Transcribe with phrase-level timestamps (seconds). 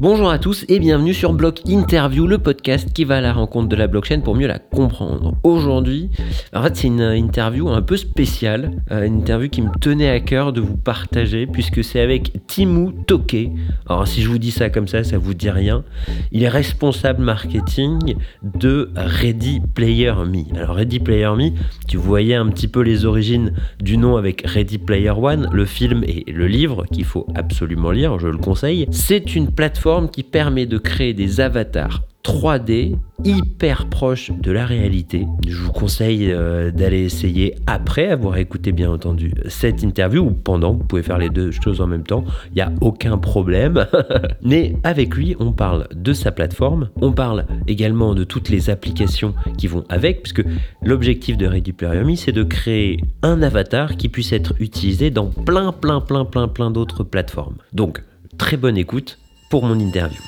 [0.00, 3.66] Bonjour à tous et bienvenue sur Block Interview, le podcast qui va à la rencontre
[3.68, 5.34] de la blockchain pour mieux la comprendre.
[5.42, 6.08] Aujourd'hui,
[6.54, 10.20] en fait, c'est une interview un peu spéciale, euh, une interview qui me tenait à
[10.20, 13.48] cœur de vous partager puisque c'est avec Timou Toke.
[13.88, 15.82] Alors, si je vous dis ça comme ça, ça vous dit rien.
[16.30, 20.44] Il est responsable marketing de Ready Player Me.
[20.56, 21.50] Alors, Ready Player Me,
[21.88, 26.04] tu voyais un petit peu les origines du nom avec Ready Player One, le film
[26.04, 28.86] et le livre qu'il faut absolument lire, je le conseille.
[28.92, 35.26] C'est une plateforme qui permet de créer des avatars 3D hyper proches de la réalité.
[35.46, 40.74] Je vous conseille euh, d'aller essayer après avoir écouté bien entendu cette interview ou pendant,
[40.74, 43.86] vous pouvez faire les deux choses en même temps, il n'y a aucun problème.
[44.42, 49.34] Mais avec lui, on parle de sa plateforme, on parle également de toutes les applications
[49.56, 50.44] qui vont avec, puisque
[50.82, 51.74] l'objectif de Ready
[52.16, 56.70] c'est de créer un avatar qui puisse être utilisé dans plein, plein, plein, plein, plein
[56.70, 57.56] d'autres plateformes.
[57.72, 58.02] Donc,
[58.36, 60.20] très bonne écoute pour mon interview.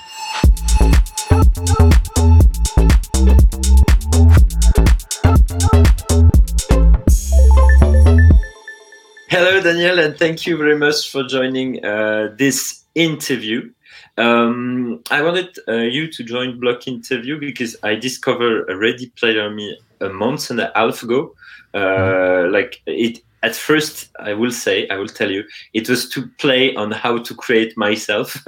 [9.29, 13.71] Hello, Daniel, and thank you very much for joining uh, this interview.
[14.17, 19.79] Um, I wanted uh, you to join Block Interview because I discovered Ready Player Me
[20.01, 21.35] a month and a half ago.
[21.73, 22.49] Uh.
[22.51, 26.75] Like it, at first i will say i will tell you it was to play
[26.75, 28.37] on how to create myself.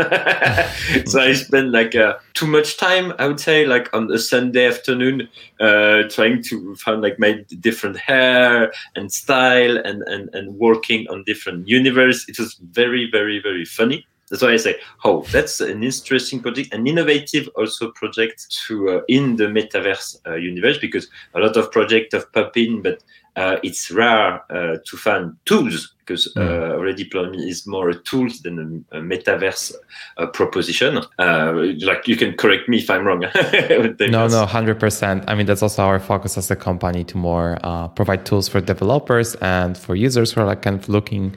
[1.07, 4.67] So i spent like uh, too much time i would say like on a sunday
[4.67, 5.29] afternoon
[5.61, 11.25] uh, trying to find like my different hair and style and, and and working on
[11.25, 12.29] different universe.
[12.29, 14.07] It was very very very funny.
[14.31, 19.01] That's why I say, oh, that's an interesting project, an innovative also project to uh,
[19.07, 21.71] in the metaverse uh, universe because a lot of
[22.13, 23.03] have popped in, but
[23.37, 26.43] uh, it's rare uh, to find tools because mm.
[26.43, 29.73] uh, Ready Player is more a tool than a, a metaverse
[30.19, 30.99] uh, proposition.
[31.19, 33.21] Uh, like you can correct me if I'm wrong.
[34.01, 35.25] no, no, hundred percent.
[35.29, 38.61] I mean that's also our focus as a company to more uh, provide tools for
[38.61, 41.35] developers and for users who are like kind of looking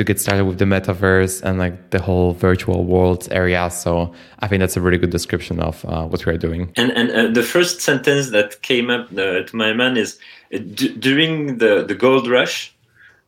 [0.00, 3.70] to get started with the metaverse and like the whole virtual worlds area.
[3.70, 6.72] So I think that's a really good description of uh, what we are doing.
[6.76, 10.18] And and uh, the first sentence that came up uh, to my mind is
[10.54, 10.58] uh,
[11.06, 12.74] during the the gold rush,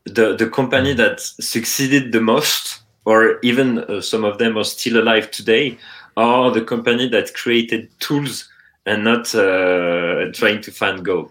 [0.04, 0.96] the the company mm.
[1.02, 1.20] that
[1.54, 5.76] succeeded the most, or even uh, some of them are still alive today,
[6.16, 8.48] are the company that created tools
[8.86, 11.30] and not uh, trying to find gold.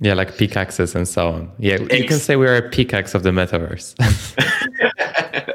[0.00, 1.52] Yeah, like pickaxes and so on.
[1.58, 3.94] Yeah, Ex- you can say we're a pickaxe of the metaverse.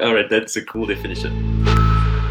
[0.00, 1.66] All right, that's a cool definition.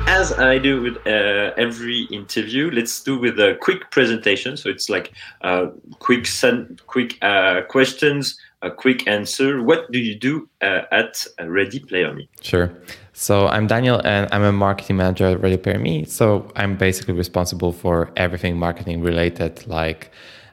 [0.07, 4.57] As I do with uh, every interview, let's do with a quick presentation.
[4.57, 5.67] So it's like uh,
[5.99, 9.61] quick, sen- quick uh, questions, a quick answer.
[9.61, 12.27] What do you do uh, at Ready Player Me?
[12.41, 12.71] Sure.
[13.13, 16.05] So I'm Daniel, and I'm a marketing manager at Ready Player Me.
[16.05, 20.11] So I'm basically responsible for everything marketing related, like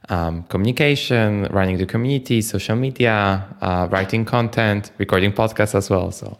[0.08, 6.10] um, communication, running the community, social media, uh, writing content, recording podcasts as well.
[6.10, 6.38] So,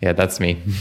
[0.00, 0.62] yeah, that's me.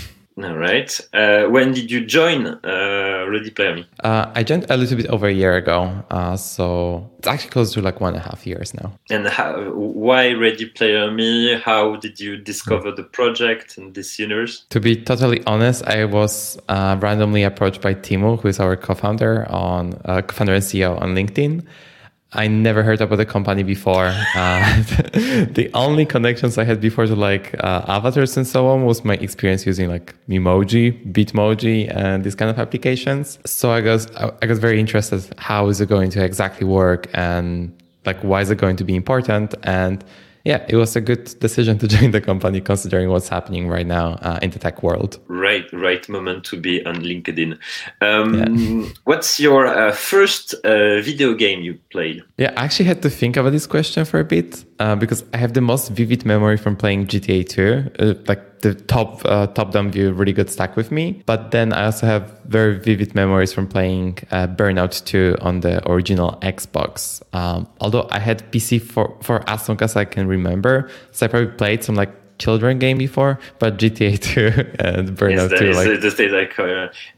[0.41, 0.99] All right.
[1.13, 3.87] Uh, when did you join uh, Ready Player Me?
[4.03, 6.03] Uh, I joined a little bit over a year ago.
[6.09, 8.97] Uh, so it's actually close to like one and a half years now.
[9.11, 11.59] And how, why Ready Player Me?
[11.59, 14.65] How did you discover the project and this universe?
[14.71, 19.45] To be totally honest, I was uh, randomly approached by Timmu, who is our co-founder
[19.51, 21.63] on uh, co-founder and CEO on LinkedIn
[22.35, 24.07] I never heard about the company before.
[24.35, 24.83] Uh,
[25.53, 29.15] the only connections I had before to like uh, avatars and so on was my
[29.15, 33.39] experience using like Memoji, Bitmoji, and these kind of applications.
[33.45, 34.09] So I got
[34.41, 35.21] I got very interested.
[35.37, 37.71] How is it going to exactly work, and
[38.05, 39.53] like why is it going to be important?
[39.63, 40.03] And
[40.43, 44.13] yeah, it was a good decision to join the company considering what's happening right now
[44.21, 45.19] uh, in the tech world.
[45.27, 47.57] Right, right moment to be on LinkedIn.
[48.01, 48.89] Um, yeah.
[49.05, 52.23] What's your uh, first uh, video game you played?
[52.37, 55.37] Yeah, I actually had to think about this question for a bit uh, because I
[55.37, 57.91] have the most vivid memory from playing GTA 2.
[57.99, 61.21] Uh, like the top uh, top down view really got stuck with me.
[61.25, 65.87] But then I also have very vivid memories from playing uh, Burnout 2 on the
[65.89, 67.21] original Xbox.
[67.33, 71.29] Um, although I had PC for for as long as I can remember, so I
[71.29, 74.41] probably played some like children game before, but GTA 2
[74.79, 75.65] and Burnout yes, 2.
[75.65, 76.57] Is, like, the state like,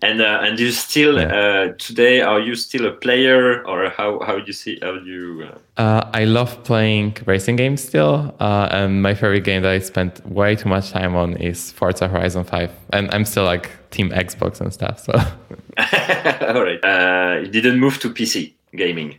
[0.01, 1.27] and uh, and you still yeah.
[1.27, 5.06] uh, today are you still a player or how how do you see how do
[5.06, 5.47] you?
[5.77, 5.81] Uh?
[5.81, 10.25] uh I love playing racing games still, uh, and my favorite game that I spent
[10.27, 14.62] way too much time on is Forza Horizon 5, and I'm still like Team Xbox
[14.62, 15.00] and stuff.
[15.00, 15.13] So.
[16.53, 19.17] All right, uh, you didn't move to PC gaming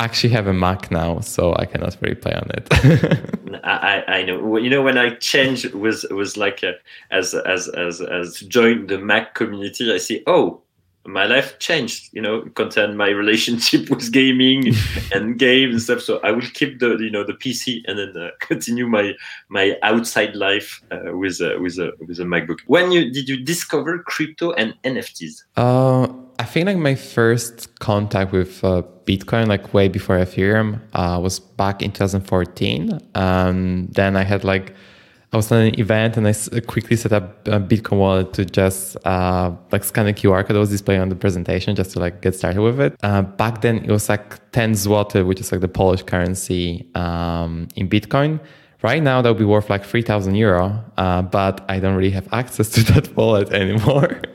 [0.00, 3.60] actually have a Mac now, so I cannot really play on it.
[3.64, 4.56] I, I know.
[4.56, 6.74] You know, when I changed was was like a,
[7.10, 10.22] as as as as join the Mac community, I see.
[10.26, 10.60] Oh,
[11.08, 12.10] my life changed.
[12.12, 14.74] You know, concern my relationship with gaming
[15.12, 16.00] and games and stuff.
[16.02, 19.14] So I will keep the you know the PC and then uh, continue my
[19.48, 22.60] my outside life uh, with uh, with a with a MacBook.
[22.66, 25.42] When you did you discover crypto and NFTs?
[25.56, 26.08] Uh,
[26.38, 31.40] I think like my first contact with uh, Bitcoin, like way before Ethereum, uh, was
[31.40, 33.00] back in 2014.
[33.16, 34.74] Um, then I had like
[35.32, 38.96] I was at an event and I quickly set up a Bitcoin wallet to just
[39.06, 42.22] uh, like scan a QR code that was displayed on the presentation just to like
[42.22, 42.96] get started with it.
[43.02, 47.68] Uh, back then it was like 10 zloty, which is like the Polish currency um,
[47.76, 48.40] in Bitcoin.
[48.82, 52.32] Right now that would be worth like 3,000 euro, uh, but I don't really have
[52.32, 54.20] access to that wallet anymore.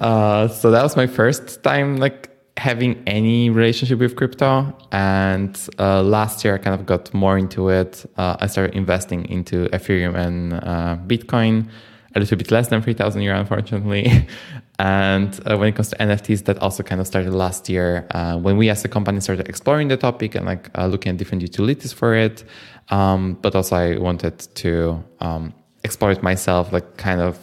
[0.00, 4.76] Uh, so that was my first time like having any relationship with crypto.
[4.92, 8.04] And uh, last year, I kind of got more into it.
[8.16, 11.68] Uh, I started investing into Ethereum and uh, Bitcoin,
[12.14, 14.26] a little bit less than 3,000 euro, unfortunately.
[14.78, 18.38] and uh, when it comes to NFTs, that also kind of started last year uh,
[18.38, 21.42] when we as a company started exploring the topic and like uh, looking at different
[21.42, 22.42] utilities for it.
[22.88, 25.52] Um, but also, I wanted to um,
[25.84, 27.38] explore it myself, like kind of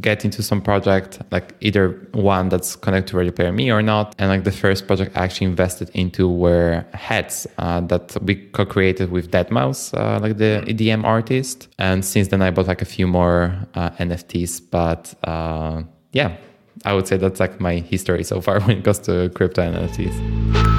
[0.00, 4.14] get into some project, like either one that's connected to Ready Player Me or not.
[4.18, 9.10] And like the first project I actually invested into were heads uh, that we co-created
[9.10, 11.68] with Deadmau5, uh, like the EDM artist.
[11.78, 14.62] And since then I bought like a few more uh, NFTs.
[14.70, 15.82] But uh,
[16.12, 16.36] yeah,
[16.84, 20.74] I would say that's like my history so far when it comes to crypto NFTs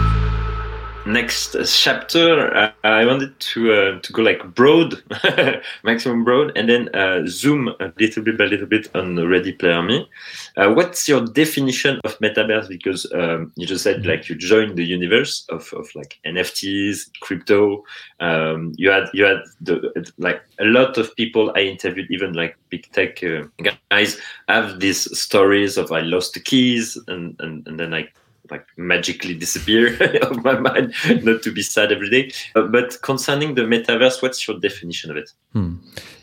[1.06, 5.04] next chapter, uh, I wanted to uh, to go like broad,
[5.84, 9.81] maximum broad, and then uh, zoom a little bit by little bit on Ready Player
[9.81, 10.10] Me.
[10.57, 12.68] Uh, what's your definition of metaverse?
[12.68, 17.84] Because um, you just said like you joined the universe of, of like NFTs, crypto.
[18.19, 22.57] Um, you had you had the, like a lot of people I interviewed, even like
[22.69, 23.44] big tech uh,
[23.92, 28.07] guys, have these stories of I lost the keys and and, and then I
[28.51, 30.94] like magically disappear of my mind,
[31.24, 32.31] not to be sad every day.
[32.56, 35.31] Uh, but concerning the metaverse, what's your definition of it?
[35.53, 35.75] Hmm.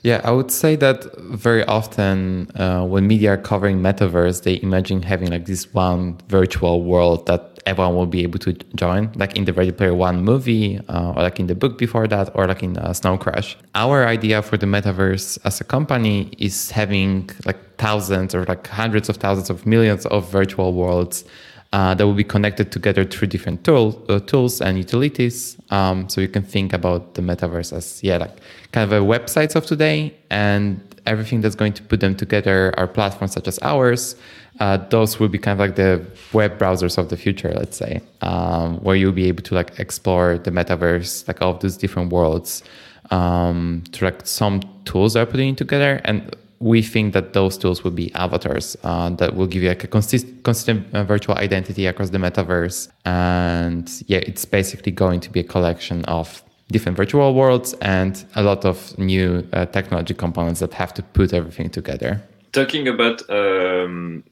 [0.03, 5.03] Yeah, I would say that very often uh, when media are covering metaverse, they imagine
[5.03, 9.45] having like this one virtual world that everyone will be able to join, like in
[9.45, 12.63] the Ready Player One movie, uh, or like in the book before that, or like
[12.63, 13.57] in uh, Snow Crash.
[13.75, 19.09] Our idea for the metaverse as a company is having like thousands or like hundreds
[19.09, 21.25] of thousands of millions of virtual worlds
[21.73, 25.57] uh, that will be connected together through different tool, uh, tools and utilities.
[25.71, 28.37] Um, so you can think about the metaverse as yeah, like
[28.73, 32.87] kind of a websites of today, and everything that's going to put them together are
[32.87, 34.17] platforms such as ours.
[34.61, 36.05] Uh, those will be kind of like the
[36.35, 40.39] web browsers of the future, let's say, um, where you'll be able to like explore
[40.39, 42.63] the metaverse, like all of these different worlds,
[43.11, 47.91] um, to like some tools are putting together and we think that those tools will
[47.91, 52.11] be avatars uh, that will give you like a consist- consistent uh, virtual identity across
[52.11, 52.89] the metaverse.
[53.05, 58.43] And yeah, it's basically going to be a collection of different virtual worlds and a
[58.45, 62.23] lot of new uh, technology components that have to put everything together.
[62.53, 64.23] Talking about um,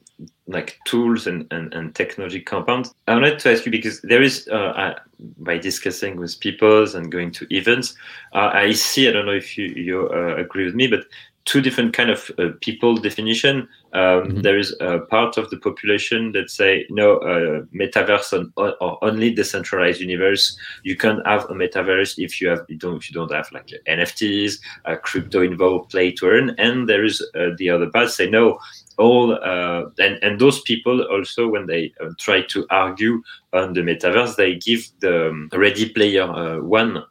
[0.47, 4.47] like tools and, and, and technology compounds, I wanted to ask you because there is,
[4.47, 4.93] uh,
[5.39, 7.93] by discussing with people and going to events,
[8.33, 11.05] uh, I see, I don't know if you, you uh, agree with me, but
[11.45, 13.67] two different kind of uh, people definition.
[13.93, 14.41] Um, mm-hmm.
[14.41, 19.33] there is a part of the population that say no, uh, metaverse on, or only
[19.33, 20.57] decentralized universe.
[20.83, 23.71] You can have a metaverse if you have you don't if you don't have like
[23.87, 26.55] NFTs, uh, crypto involved, play to earn.
[26.57, 28.59] And there is uh, the other part say no.
[28.97, 33.81] All uh, and and those people also when they uh, try to argue on the
[33.81, 37.03] metaverse, they give the um, Ready Player One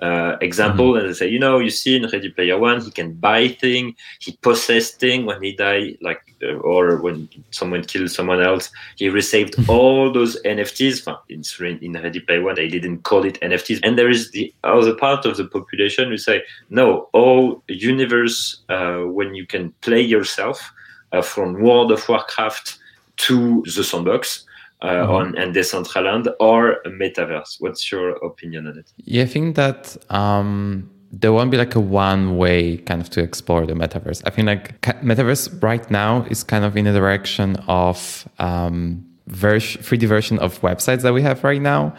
[0.00, 1.00] uh, example mm-hmm.
[1.00, 3.94] and they say you know you see in ready player one he can buy thing
[4.20, 9.08] he possess thing when he die like uh, or when someone kills someone else he
[9.08, 9.70] received mm-hmm.
[9.70, 14.10] all those nfts in, in ready player one they didn't call it nfts and there
[14.10, 19.46] is the other part of the population who say no all universe uh, when you
[19.46, 20.72] can play yourself
[21.12, 22.78] uh, from world of warcraft
[23.16, 24.44] to the sandbox
[24.82, 25.10] mm-hmm.
[25.10, 27.56] on and Decentraland or metaverse.
[27.60, 28.92] What's your opinion on it?
[29.04, 33.22] Yeah, I think that um, there won't be like a one way kind of to
[33.22, 34.22] explore the metaverse.
[34.26, 39.58] I think like metaverse right now is kind of in the direction of um, ver-
[39.58, 41.94] 3D version of websites that we have right now.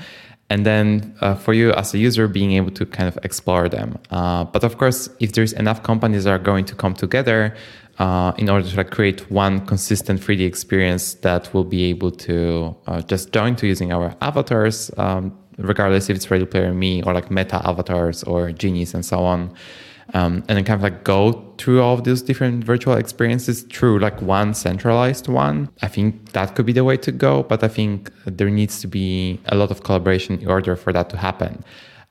[0.52, 4.00] And then uh, for you as a user, being able to kind of explore them.
[4.10, 7.56] Uh, but of course, if there's enough companies that are going to come together,
[8.00, 12.76] uh, in order to like create one consistent 3D experience that will be able to
[12.88, 17.14] uh, just join to using our avatars, um, regardless if it's Ready Player Me or
[17.14, 19.54] like meta avatars or genies and so on.
[20.14, 24.00] um, and then kind of like go through all of those different virtual experiences through
[24.00, 25.70] like one centralized one.
[25.82, 28.88] I think that could be the way to go, but I think there needs to
[28.88, 31.64] be a lot of collaboration in order for that to happen.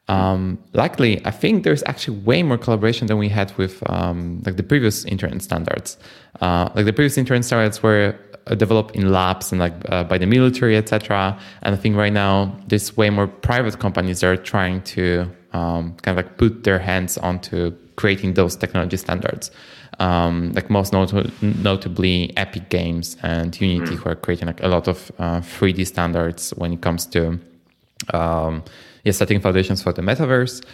[0.09, 4.57] Um, luckily, I think there's actually way more collaboration than we had with um, like
[4.57, 5.99] the previous internet standards.
[6.41, 10.17] Uh, like the previous internet standards were uh, developed in labs and like uh, by
[10.17, 11.39] the military, etc.
[11.63, 15.95] And I think right now there's way more private companies that are trying to um,
[16.03, 19.51] kind of like put their hands onto creating those technology standards.
[19.99, 21.13] Um, like most not-
[21.43, 23.99] notably Epic Games and Unity, mm.
[23.99, 27.41] who are creating like a lot of uh, 3D standards when it comes to
[28.15, 28.63] um,
[29.09, 30.65] yeah, setting foundations for the metaverse.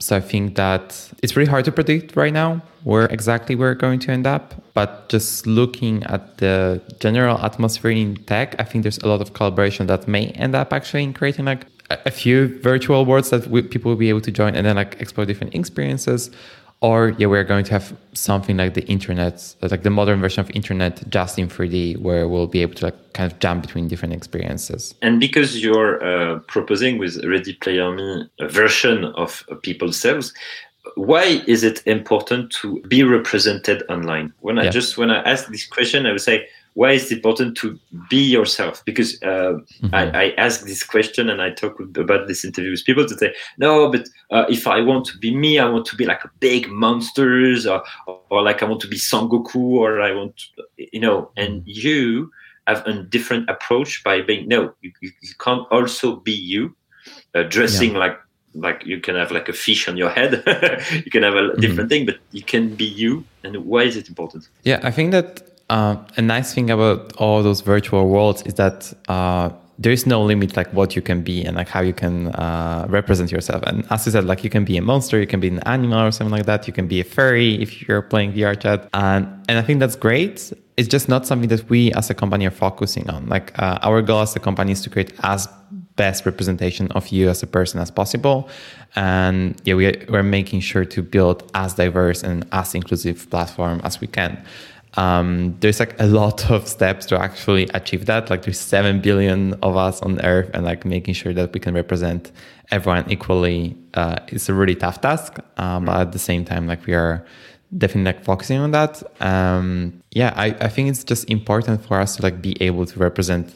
[0.00, 4.00] So I think that it's really hard to predict right now where exactly we're going
[4.00, 4.54] to end up.
[4.74, 9.32] But just looking at the general atmosphere in tech, I think there's a lot of
[9.34, 13.62] collaboration that may end up actually in creating like a few virtual worlds that we,
[13.62, 16.30] people will be able to join and then like explore different experiences
[16.84, 20.50] or yeah we're going to have something like the internet like the modern version of
[20.50, 24.12] internet just in 3d where we'll be able to like kind of jump between different
[24.12, 30.34] experiences and because you're uh, proposing with ready player me a version of people's selves
[30.96, 34.70] why is it important to be represented online when i yeah.
[34.70, 37.78] just when i ask this question i would say why is it important to
[38.10, 38.84] be yourself?
[38.84, 39.94] Because uh, mm-hmm.
[39.94, 43.32] I, I ask this question and I talk about this interview with people to say,
[43.58, 46.30] no, but uh, if I want to be me, I want to be like a
[46.40, 47.82] big monsters or,
[48.28, 51.60] or like I want to be Son Goku or I want, to, you know, and
[51.60, 51.70] mm-hmm.
[51.70, 52.30] you
[52.66, 56.74] have a different approach by being, no, you, you can't also be you,
[57.34, 57.98] uh, dressing yeah.
[57.98, 58.18] like
[58.56, 60.34] like you can have like a fish on your head
[61.04, 61.60] you can have a mm-hmm.
[61.60, 62.06] different mm-hmm.
[62.06, 65.53] thing but you can be you and why is it important yeah i think that
[65.70, 70.22] uh, a nice thing about all those virtual worlds is that uh, there is no
[70.22, 73.62] limit like what you can be and like how you can uh, represent yourself.
[73.66, 76.06] And as you said like you can be a monster you can be an animal
[76.06, 78.88] or something like that you can be a fairy if you're playing vr chat.
[78.94, 80.52] And and i think that's great.
[80.76, 83.26] It's just not something that we as a company are focusing on.
[83.26, 85.48] Like uh, our goal as a company is to create as
[85.96, 88.48] best representation of you as a person as possible.
[88.96, 94.00] And yeah we, we're making sure to build as diverse and as inclusive platform as
[94.00, 94.44] we can
[94.96, 98.30] um, there's like a lot of steps to actually achieve that.
[98.30, 101.74] Like there's seven billion of us on Earth, and like making sure that we can
[101.74, 102.30] represent
[102.70, 105.38] everyone equally uh, is a really tough task.
[105.56, 107.24] Um, but at the same time, like we are
[107.76, 109.02] definitely like focusing on that.
[109.20, 112.98] Um, yeah, I, I think it's just important for us to like be able to
[112.98, 113.52] represent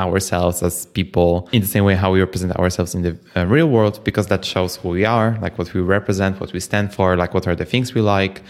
[0.00, 3.68] ourselves as people in the same way how we represent ourselves in the uh, real
[3.68, 7.16] world because that shows who we are like what we represent what we stand for
[7.16, 8.40] like what are the things we like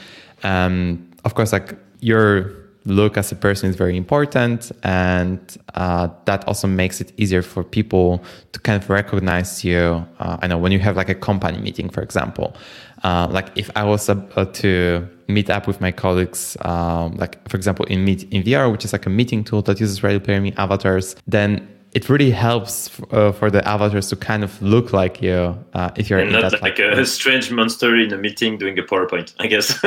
[0.43, 2.53] um, of course like your
[2.85, 7.63] look as a person is very important and uh, that also makes it easier for
[7.63, 11.59] people to kind of recognize you uh, i know when you have like a company
[11.59, 12.57] meeting for example.
[13.05, 14.11] Uh, like if i was
[14.53, 18.85] to meet up with my colleagues um, like for example in meet in vr which
[18.85, 22.91] is like a meeting tool that uses ready player me avatars then it really helps
[23.13, 26.53] uh, for the avatars to kind of look like you uh, if you're and not
[26.53, 29.79] like, like a strange monster in a meeting doing a PowerPoint, I guess.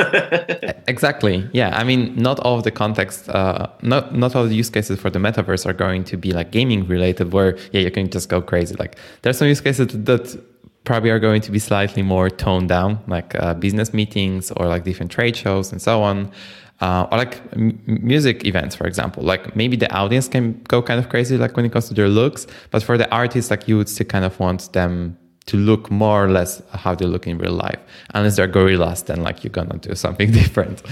[0.88, 1.48] exactly.
[1.52, 1.76] Yeah.
[1.76, 5.10] I mean, not all of the context, uh, not not all the use cases for
[5.10, 8.42] the metaverse are going to be like gaming related, where yeah you can just go
[8.42, 8.74] crazy.
[8.74, 10.42] Like there's some use cases that
[10.84, 14.82] probably are going to be slightly more toned down, like uh, business meetings or like
[14.82, 16.32] different trade shows and so on
[16.80, 19.22] uh, or like m- music events, for example.
[19.22, 22.08] Like maybe the audience can go kind of crazy, like when it comes to their
[22.08, 25.90] looks, but for the artists, like you would still kind of want them to look
[25.90, 27.78] more or less how they look in real life.
[28.14, 30.82] Unless they're gorillas, then like you're gonna do something different.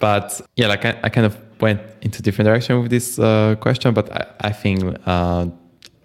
[0.00, 3.94] But yeah, like I, I kind of went into different direction with this uh, question,
[3.94, 4.96] but I, I think.
[5.06, 5.46] Uh,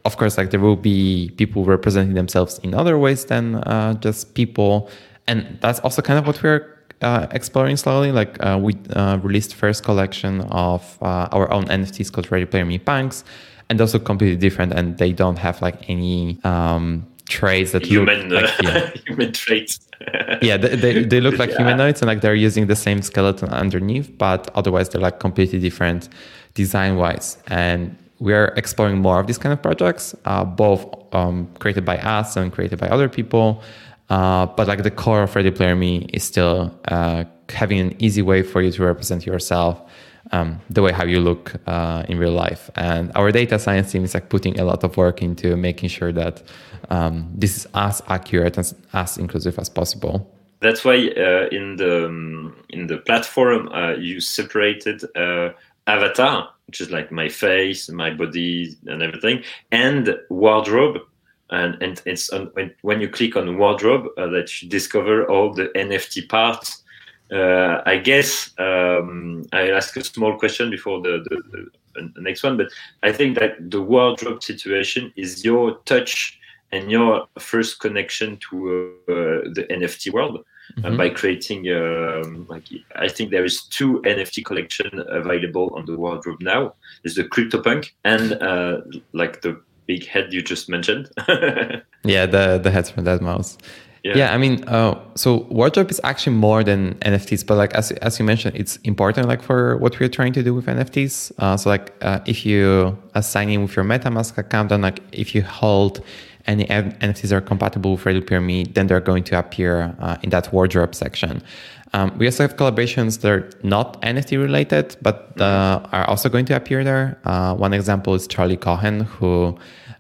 [0.06, 4.34] of course, like there will be people representing themselves in other ways than uh, just
[4.34, 4.90] people,
[5.28, 6.73] and that's also kind of what we're
[7.04, 8.12] uh, exploring slowly.
[8.12, 12.66] Like uh, we uh, released first collection of uh, our own NFTs called Ready Player
[12.66, 13.24] Me Punks,
[13.70, 18.30] and those look completely different, and they don't have like any um, traits that human
[18.30, 18.92] look like, yeah.
[19.08, 19.80] human traits.
[20.42, 21.58] yeah, they, they, they look like yeah.
[21.58, 26.10] humanoids, and like they're using the same skeleton underneath, but otherwise they're like completely different
[26.54, 27.38] design wise.
[27.48, 31.98] And we are exploring more of these kind of projects, uh, both um, created by
[31.98, 33.62] us and created by other people.
[34.10, 38.22] Uh, but like the core of Ready Player Me is still uh, having an easy
[38.22, 39.82] way for you to represent yourself
[40.32, 42.70] um, the way how you look uh, in real life.
[42.76, 46.12] And our data science team is like putting a lot of work into making sure
[46.12, 46.44] that
[46.90, 50.30] um, this is as accurate and as inclusive as possible.
[50.60, 55.04] That's why uh, in the um, in the platform uh, you separated
[55.86, 61.00] avatar, which is like my face, my body, and everything, and wardrobe
[61.54, 65.54] and and it's on, when, when you click on wardrobe uh, that you discover all
[65.54, 66.84] the NFT parts
[67.32, 72.58] uh, I guess um, I'll ask a small question before the, the, the, next one,
[72.58, 72.68] but
[73.02, 76.40] I think that the wardrobe situation is your touch
[76.72, 79.14] and your first connection to uh,
[79.56, 80.46] the NFT world.
[80.78, 80.98] Uh, mm-hmm.
[80.98, 82.64] by creating um, like
[82.96, 86.74] I think there is two NFT collection available on the wardrobe now.
[87.04, 88.78] There's the CryptoPunk and uh,
[89.12, 91.10] like the big head you just mentioned.
[92.04, 93.58] yeah, the the heads from Deadmau5.
[94.04, 94.18] Yeah.
[94.18, 98.20] yeah, I mean, uh, so wardrobe is actually more than NFTs, but like as as
[98.20, 101.32] you mentioned, it's important like for what we're trying to do with NFTs.
[101.40, 105.34] Uh, so like uh, if you sign in with your MetaMask account, and like if
[105.34, 106.02] you hold
[106.48, 110.30] any NFTs that are compatible with Ready Me, then they're going to appear uh, in
[110.32, 111.42] that wardrobe section.
[111.94, 116.46] Um, we also have collaborations that are not NFT related, but uh, are also going
[116.46, 117.20] to appear there.
[117.24, 119.56] Uh, one example is Charli Cohen, who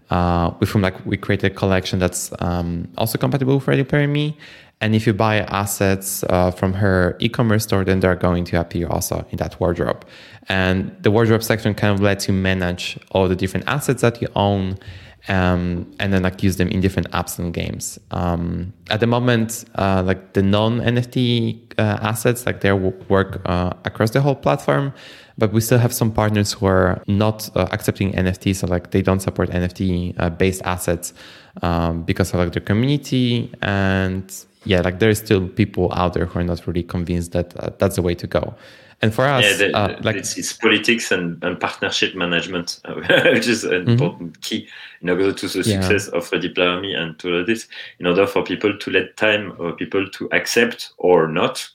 [0.09, 4.07] uh, with whom like we created a collection that's um, also compatible with Ready Player
[4.07, 4.37] Me.
[4.81, 8.87] And if you buy assets uh, from her e-commerce store, then they're going to appear
[8.87, 10.05] also in that wardrobe.
[10.49, 14.27] And the wardrobe section kind of lets you manage all the different assets that you
[14.35, 14.77] own
[15.27, 17.99] um, and then like use them in different apps and games.
[18.11, 23.73] Um, at the moment, uh, like the non NFT uh, assets, like they work uh,
[23.85, 24.93] across the whole platform,
[25.37, 29.01] but we still have some partners who are not uh, accepting NFT, so like they
[29.01, 31.13] don't support NFT uh, based assets
[31.61, 34.33] um, because of like their community and
[34.65, 37.71] yeah, like there is still people out there who are not really convinced that uh,
[37.77, 38.55] that's the way to go.
[39.01, 43.47] And for us, yeah, the, uh, like it's, it's, politics and, and partnership management, which
[43.47, 43.89] is an mm-hmm.
[43.89, 44.69] important key
[45.01, 46.17] in order to the success yeah.
[46.17, 47.67] of Ready Player Me and to this.
[47.99, 51.69] In order for people to let time or people to accept or not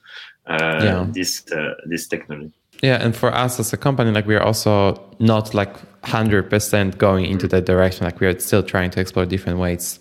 [0.47, 1.07] uh, yeah.
[1.11, 2.55] this uh, this technology.
[2.83, 6.99] Yeah, and for us as a company, like we are also not like hundred percent
[6.99, 8.05] going into that direction.
[8.05, 9.99] Like we are still trying to explore different ways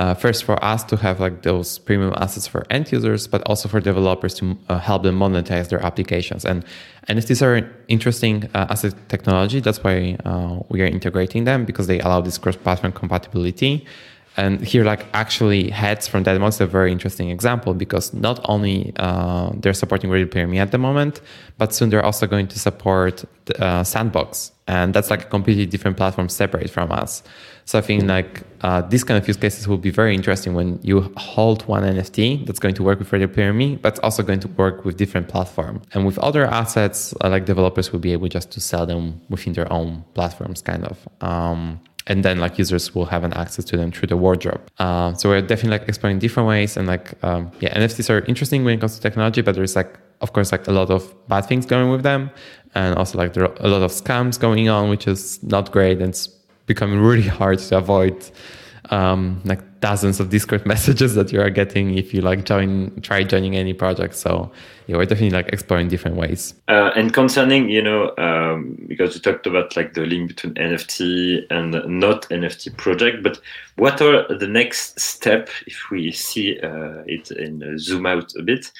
[0.00, 3.68] uh, first for us to have like those premium assets for end users, but also
[3.68, 6.46] for developers to uh, help them monetize their applications.
[6.46, 6.64] And
[7.08, 9.60] NFTs are interesting uh, as a technology.
[9.60, 13.86] That's why uh, we are integrating them because they allow this cross-platform compatibility.
[14.36, 18.92] And here, like actually, heads from that is a very interesting example because not only
[18.96, 21.20] uh, they're supporting Ready Player Me at the moment,
[21.58, 23.24] but soon they're also going to support
[23.58, 27.22] uh, Sandbox, and that's like a completely different platform separate from us.
[27.64, 30.80] So I think like uh, these kind of use cases will be very interesting when
[30.82, 34.40] you hold one NFT that's going to work with Ready Player Me, but also going
[34.40, 35.82] to work with different platform.
[35.92, 39.52] And with other assets, uh, like developers will be able just to sell them within
[39.52, 41.08] their own platforms, kind of.
[41.20, 44.60] Um, and then like users will have an access to them through the wardrobe.
[44.78, 48.64] Uh, so we're definitely like exploring different ways and like um, yeah, NFTs are interesting
[48.64, 51.46] when it comes to technology, but there's like of course like a lot of bad
[51.46, 52.30] things going with them,
[52.74, 55.98] and also like there are a lot of scams going on, which is not great
[55.98, 56.26] and it's
[56.66, 58.30] becoming really hard to avoid
[58.90, 63.22] um, like dozens of Discord messages that you are getting if you like join try
[63.24, 64.14] joining any project.
[64.14, 64.50] So
[64.86, 66.54] yeah, we're definitely like exploring different ways.
[66.68, 71.46] Uh, and concerning, you know, um, because you talked about like the link between NFT
[71.50, 73.40] and not NFT project, but
[73.76, 78.70] what are the next step if we see uh, it and zoom out a bit?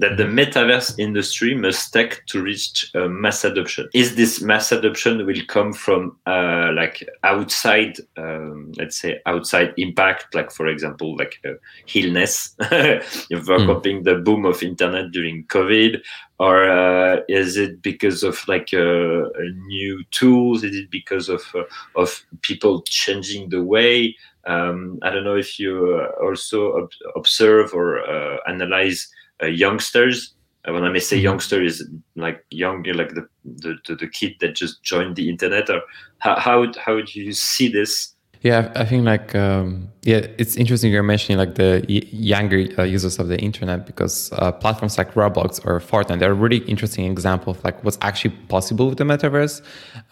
[0.00, 3.86] That the metaverse industry must take to reach uh, mass adoption.
[3.92, 10.34] Is this mass adoption will come from uh, like outside, um, let's say outside impact,
[10.34, 11.52] like for example, like uh,
[11.94, 12.56] illness,
[13.28, 14.04] developing mm.
[14.04, 16.00] the boom of internet during COVID,
[16.38, 19.28] or uh, is it because of like uh,
[19.66, 20.64] new tools?
[20.64, 24.16] Is it because of uh, of people changing the way?
[24.46, 29.12] Um, I don't know if you uh, also ob- observe or uh, analyze
[29.46, 30.34] youngsters.
[30.68, 31.24] Uh, when I may say mm-hmm.
[31.24, 35.70] youngster is like young, like the, the the kid that just joined the internet.
[35.70, 35.80] Or
[36.18, 38.14] how how how do you see this?
[38.42, 42.84] Yeah, I think like um, yeah, it's interesting you're mentioning like the y- younger uh,
[42.84, 47.04] users of the internet because uh, platforms like Roblox or Fortnite they're a really interesting
[47.12, 49.60] example of like what's actually possible with the metaverse.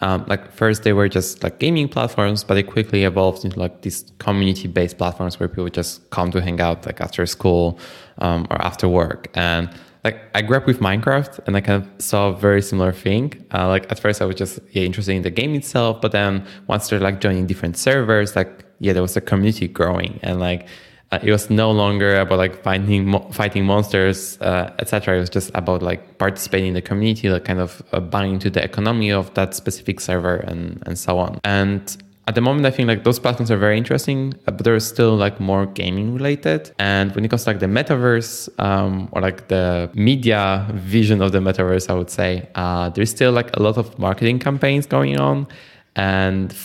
[0.01, 3.81] Um, like first they were just like gaming platforms, but they quickly evolved into like
[3.81, 7.79] these community-based platforms where people just come to hang out like after school
[8.19, 9.71] um, or after work and
[10.03, 13.45] like I grew up with Minecraft and I kind of saw a very similar thing.
[13.53, 16.45] Uh, like at first I was just yeah, interested in the game itself, but then
[16.67, 20.67] once they're like joining different servers, like yeah, there was a community growing and like
[21.11, 25.17] uh, it was no longer about like finding mo- fighting monsters, uh, etc.
[25.17, 28.49] It was just about like participating in the community, like kind of uh, buying into
[28.49, 31.39] the economy of that specific server and and so on.
[31.43, 31.97] And
[32.29, 35.15] at the moment, I think like those platforms are very interesting, uh, but they're still
[35.15, 36.71] like more gaming related.
[36.77, 41.31] And when it comes to like the metaverse um, or like the media vision of
[41.31, 45.19] the metaverse, I would say uh, there's still like a lot of marketing campaigns going
[45.19, 45.47] on,
[45.95, 46.55] and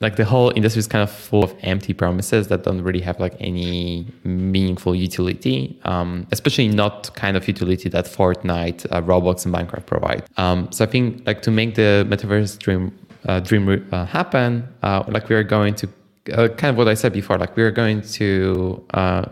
[0.00, 3.20] like the whole industry is kind of full of empty promises that don't really have
[3.20, 9.54] like any meaningful utility, um, especially not kind of utility that Fortnite, uh, Roblox, and
[9.54, 10.24] Minecraft provide.
[10.38, 12.92] Um, so I think like to make the metaverse dream
[13.26, 15.88] uh, dream uh, happen, uh, like we are going to
[16.32, 19.24] uh, kind of what I said before, like we're going to uh,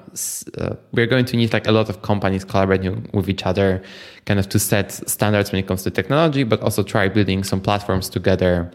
[0.58, 3.82] uh, we're going to need like a lot of companies collaborating with each other,
[4.24, 7.60] kind of to set standards when it comes to technology, but also try building some
[7.60, 8.70] platforms together,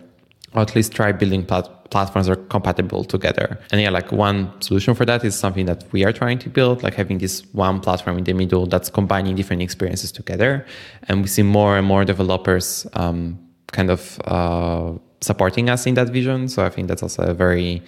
[0.54, 3.60] or at least try building plat- platforms that are compatible together.
[3.72, 6.84] And yeah, like one solution for that is something that we are trying to build,
[6.84, 10.66] like having this one platform in the middle that's combining different experiences together,
[11.10, 13.38] and we see more and more developers um,
[13.74, 16.48] kind of uh, supporting us in that vision.
[16.48, 17.82] So I think that's also a very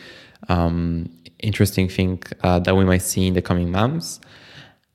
[0.49, 1.09] um,
[1.39, 4.19] interesting thing uh, that we might see in the coming months.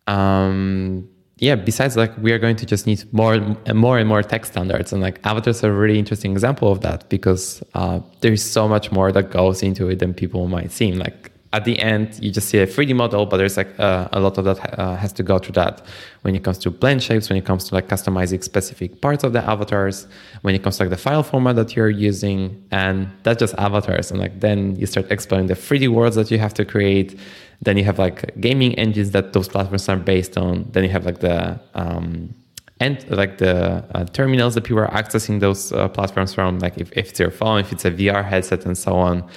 [0.07, 4.23] Um, yeah, besides like we are going to just need more and more and more
[4.23, 8.43] tech standards, and like avatars are a really interesting example of that because uh, there's
[8.43, 10.99] so much more that goes into it than people might seem.
[10.99, 14.21] Like at the end, you just see a 3D model, but there's like uh, a
[14.21, 15.83] lot of that uh, has to go through that
[16.23, 19.35] when it comes to blend shapes, when it comes to like customizing specific parts of
[19.35, 20.07] the avatars,
[20.41, 24.11] when it comes to like the file format that you're using, and that's just avatars.
[24.11, 27.19] And like then you start exploring the 3D worlds that you have to create.
[27.61, 30.67] Then you have like gaming engines that those platforms are based on.
[30.73, 32.35] Then you have like the um,
[32.81, 36.91] and like the uh, terminals that people are accessing those uh, platforms from, like if,
[36.97, 39.29] if it's your phone, if it's a VR headset, and so on.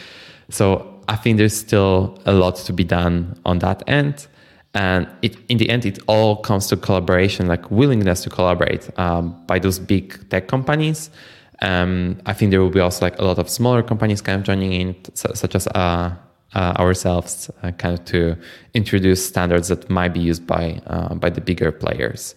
[0.50, 4.28] So I think there's still a lot to be done on that end.
[4.74, 9.36] And it, in the end, it all comes to collaboration, like willingness to collaborate um,
[9.48, 11.10] by those big tech companies.
[11.62, 14.44] Um, I think there will be also like a lot of smaller companies kind of
[14.46, 16.14] joining in, such as uh,
[16.56, 18.36] uh, ourselves, uh, kind of to
[18.74, 22.36] introduce standards that might be used by uh, by the bigger players.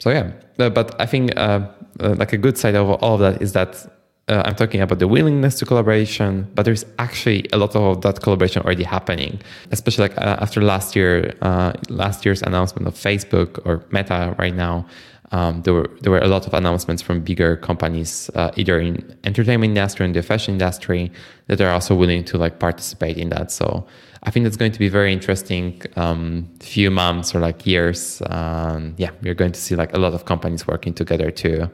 [0.00, 1.68] So yeah, but I think uh,
[2.00, 3.86] uh, like a good side of all of that is that
[4.28, 8.20] uh, I'm talking about the willingness to collaboration, but there's actually a lot of that
[8.20, 13.60] collaboration already happening, especially like uh, after last year, uh, last year's announcement of Facebook
[13.64, 14.86] or Meta right now.
[15.30, 19.14] Um, there were there were a lot of announcements from bigger companies, uh, either in
[19.24, 21.12] entertainment industry and the fashion industry,
[21.48, 23.50] that are also willing to like participate in that.
[23.52, 23.86] So
[24.22, 25.82] I think that's going to be very interesting.
[25.96, 28.22] Um, few months or like years.
[28.26, 31.70] Um, yeah, we're going to see like a lot of companies working together to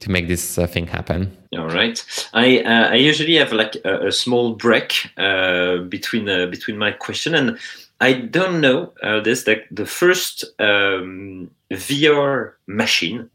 [0.00, 1.36] to make this uh, thing happen.
[1.56, 2.04] All right.
[2.34, 6.92] I uh, I usually have like a, a small break uh, between uh, between my
[6.92, 7.58] question and
[8.00, 13.30] I don't know uh, this like the first um, VR machine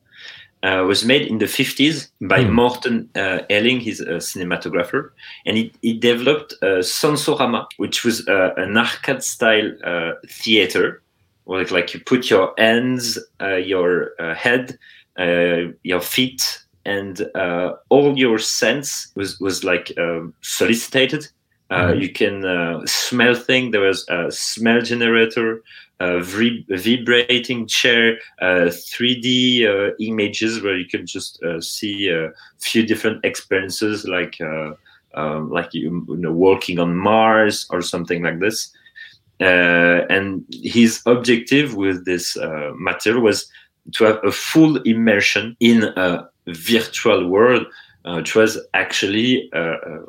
[0.63, 2.51] uh, was made in the 50s by mm.
[2.51, 3.81] Morton uh, Heilig.
[3.81, 5.09] He's a cinematographer,
[5.45, 11.01] and he, he developed uh, Sensorama, which was uh, an arcade style uh, theater,
[11.45, 14.77] where like, like you put your hands, uh, your head,
[15.83, 21.27] your feet and uh, all your sense was was like um, solicited.
[21.69, 22.01] Uh, mm-hmm.
[22.01, 23.71] You can uh, smell things.
[23.71, 25.63] There was a smell generator,
[25.99, 33.23] a vibrating chair, 3D uh, uh, images where you can just see a few different
[33.23, 34.37] experiences, like
[35.13, 38.71] um, like you, you, know walking on Mars or something like this.
[39.39, 42.37] and his objective with this
[42.75, 43.49] material was
[43.93, 47.65] to have a full immersion in a virtual world,
[48.05, 50.05] uh, which was actually a, uh, uh,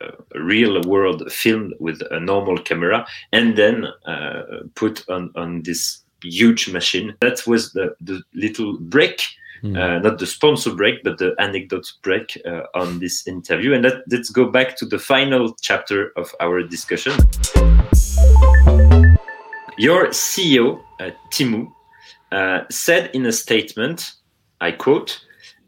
[0.00, 4.42] a, a, real world filmed with a normal camera and then uh,
[4.74, 7.14] put on, on this huge machine.
[7.20, 9.22] That was the, the little break.
[9.62, 9.78] Mm.
[9.78, 13.72] Uh, not the sponsor break, but the anecdote break uh, on this interview.
[13.72, 17.12] And let, let's go back to the final chapter of our discussion.
[19.78, 21.72] Your CEO, uh, Timmu,
[22.34, 24.12] uh, said in a statement,
[24.60, 25.20] I quote,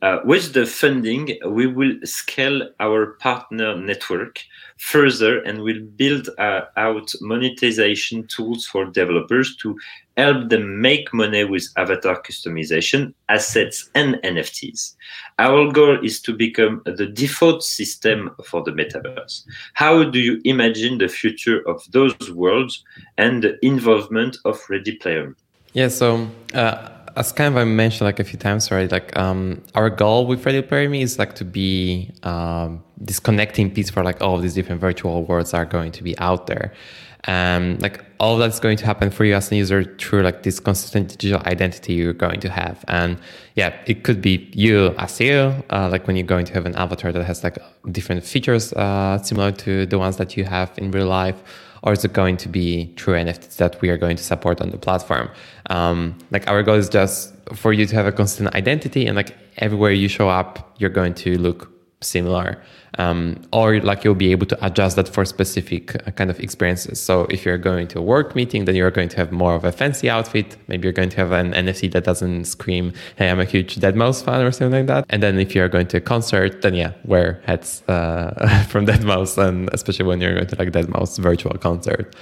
[0.03, 4.41] uh, with the funding, we will scale our partner network
[4.77, 9.79] further and will build uh, out monetization tools for developers to
[10.17, 14.97] help them make money with avatar customization, assets, and NFTs.
[15.39, 19.45] Our goal is to become the default system for the metaverse.
[19.75, 22.85] How do you imagine the future of those worlds
[23.17, 25.35] and the involvement of Ready Player?
[25.77, 29.63] Yeah, so uh, as kind of I mentioned like a few times already, like um,
[29.75, 34.23] our goal with Ready Player is like to be um, this connecting piece for like
[34.23, 36.73] all these different virtual worlds are going to be out there.
[37.29, 40.61] Um, like all that's going to happen for you as a user through like this
[40.61, 42.83] consistent digital identity you're going to have.
[42.89, 43.19] And
[43.55, 46.75] yeah, it could be you as you, uh, like when you're going to have an
[46.77, 47.59] avatar that has like
[47.93, 51.43] different features uh, similar to the ones that you have in real life
[51.87, 54.71] or is it going to be true NFTs that we are going to support on
[54.71, 55.31] the platform?
[55.71, 59.37] Um, like our goal is just for you to have a consistent identity and like
[59.59, 62.63] everywhere you show up, you're going to look similar
[62.99, 67.01] um, or like you'll be able to adjust that for specific uh, kind of experiences.
[67.01, 69.65] So if you're going to a work meeting then you're going to have more of
[69.65, 70.57] a fancy outfit.
[70.69, 74.25] Maybe you're going to have an NFT that doesn't scream hey i'm a huge Deadmau5
[74.25, 75.07] fan or something like that.
[75.09, 79.49] And then if you're going to a concert then yeah wear hats uh, from Deadmau5
[79.49, 82.15] and especially when you're going to like Deadmau5 virtual concert.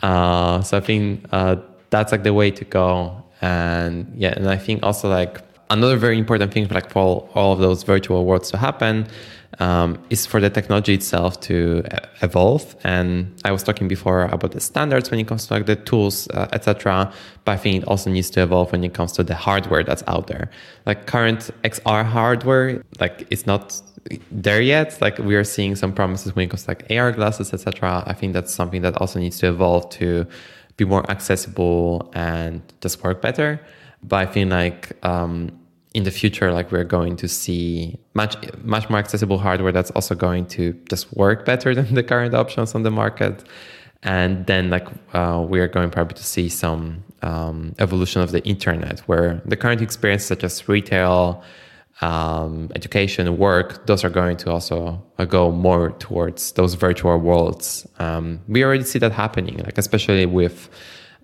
[0.00, 1.56] Uh, so i think uh,
[1.90, 3.22] that's like the way to go.
[3.40, 7.58] And yeah and i think also like another very important thing like for all of
[7.58, 9.06] those virtual worlds to happen
[9.60, 11.82] um, is for the technology itself to
[12.22, 12.74] evolve.
[12.84, 16.28] And I was talking before about the standards when it comes to like the tools,
[16.30, 17.12] uh, etc.
[17.44, 20.02] But I think it also needs to evolve when it comes to the hardware that's
[20.06, 20.50] out there.
[20.86, 23.80] Like current XR hardware, like it's not
[24.30, 25.00] there yet.
[25.00, 28.02] Like we are seeing some promises when it comes to like AR glasses, etc.
[28.06, 30.26] I think that's something that also needs to evolve to
[30.76, 33.60] be more accessible and just work better.
[34.06, 35.50] But I think like um,
[35.94, 40.14] in the future, like we're going to see much much more accessible hardware that's also
[40.14, 43.44] going to just work better than the current options on the market.
[44.02, 48.44] And then like uh, we are going probably to see some um, evolution of the
[48.44, 51.42] internet where the current experience such as retail,
[52.02, 57.88] um, education, work, those are going to also uh, go more towards those virtual worlds.
[57.98, 60.68] Um, we already see that happening, like especially with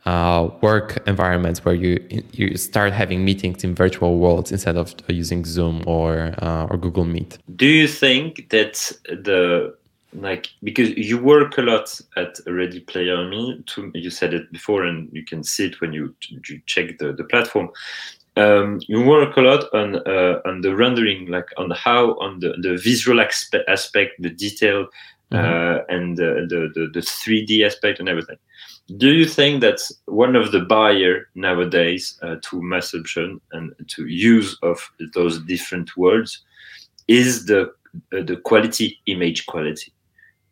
[0.06, 1.98] uh, work environments where you
[2.32, 7.04] you start having meetings in virtual worlds instead of using Zoom or uh, or Google
[7.04, 7.38] Meet.
[7.56, 9.74] Do you think that the
[10.12, 14.84] like because you work a lot at Ready Player Me, to, you said it before,
[14.84, 16.14] and you can see it when you
[16.48, 17.70] you check the the platform.
[18.36, 22.54] Um, you work a lot on uh, on the rendering, like on how on the
[22.62, 24.86] the visual aspect, the detail,
[25.30, 25.36] mm-hmm.
[25.36, 28.38] Uh, and the, the the 3D aspect and everything
[28.96, 34.06] do you think that's one of the barrier nowadays uh, to mass adoption and to
[34.06, 36.42] use of those different words
[37.08, 37.72] is the
[38.12, 39.92] uh, the quality image quality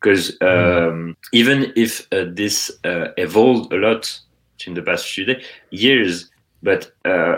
[0.00, 1.16] because um, mm.
[1.32, 4.20] even if uh, this uh, evolved a lot
[4.66, 6.30] in the past few days, years
[6.62, 7.36] but uh,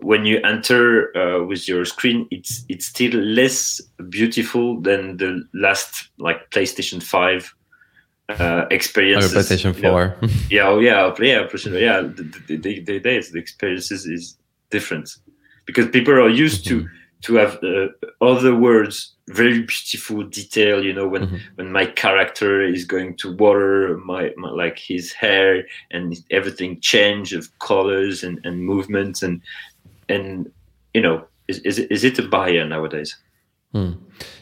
[0.00, 6.08] when you enter uh, with your screen it's it's still less beautiful than the last
[6.18, 7.54] like playstation 5
[8.40, 9.34] uh, experiences.
[9.34, 10.16] Oh, PlayStation Four.
[10.20, 10.28] Know?
[10.50, 11.80] yeah, oh yeah, yeah, PlayStation.
[11.80, 14.36] Yeah, the, the, the, the experiences is
[14.70, 15.16] different
[15.66, 16.86] because people are used mm-hmm.
[16.86, 16.88] to
[17.22, 17.88] to have uh,
[18.20, 20.84] other words, very beautiful detail.
[20.84, 21.36] You know, when mm-hmm.
[21.54, 27.32] when my character is going to water my, my, like his hair and everything change
[27.32, 29.40] of colors and and movements and
[30.08, 30.50] and
[30.94, 33.16] you know is is is it a barrier nowadays?
[33.72, 33.92] Hmm.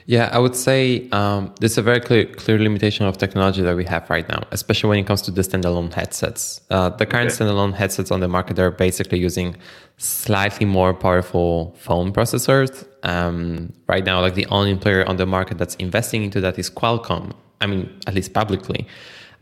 [0.07, 3.85] Yeah, I would say um, there's a very clear, clear limitation of technology that we
[3.85, 6.61] have right now, especially when it comes to the standalone headsets.
[6.69, 7.45] Uh, the current okay.
[7.45, 9.57] standalone headsets on the market are basically using
[9.99, 12.87] slightly more powerful phone processors.
[13.05, 16.69] Um, right now, like the only player on the market that's investing into that is
[16.69, 17.33] Qualcomm.
[17.61, 18.87] I mean, at least publicly.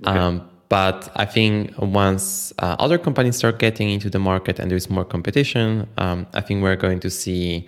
[0.07, 0.19] Okay.
[0.19, 4.91] Um, but I think once uh, other companies start getting into the market and there's
[4.91, 7.67] more competition, um, I think we're going to see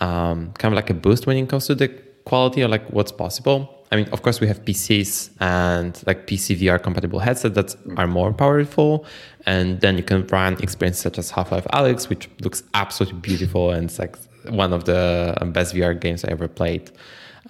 [0.00, 1.88] um, kind of like a boost when it comes to the
[2.24, 3.78] quality or like what's possible.
[3.90, 8.06] I mean, of course, we have PCs and like PC VR compatible headsets that are
[8.06, 9.04] more powerful,
[9.44, 13.70] and then you can run experiences such as Half Life Alyx, which looks absolutely beautiful
[13.70, 14.16] and it's like
[14.48, 16.90] one of the best VR games I ever played.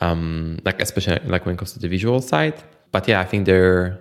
[0.01, 2.61] Um, like especially like when it comes to the visual side.
[2.91, 4.01] But yeah, I think there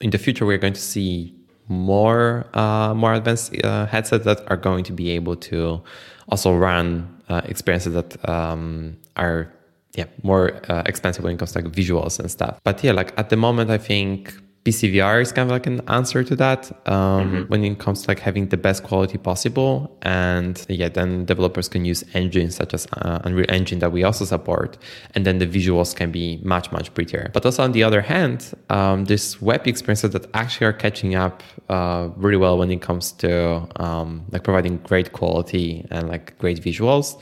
[0.00, 1.34] in the future we're going to see
[1.68, 5.82] more uh, more advanced uh, headsets that are going to be able to
[6.28, 9.50] also run uh, experiences that um, are
[9.94, 12.60] yeah more uh, expensive when it comes to like visuals and stuff.
[12.64, 16.22] But yeah, like at the moment, I think PCVR is kind of like an answer
[16.22, 17.42] to that um, mm-hmm.
[17.44, 19.96] when it comes to like having the best quality possible.
[20.02, 24.26] And yeah, then developers can use engines such as uh, Unreal Engine that we also
[24.26, 24.76] support.
[25.14, 27.30] And then the visuals can be much, much prettier.
[27.32, 31.42] But also on the other hand, um, there's web experiences that actually are catching up
[31.70, 36.62] uh, really well when it comes to um, like providing great quality and like great
[36.62, 37.18] visuals.